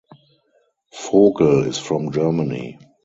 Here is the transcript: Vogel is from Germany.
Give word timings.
Vogel 0.99 1.65
is 1.67 1.77
from 1.77 2.11
Germany. 2.11 2.79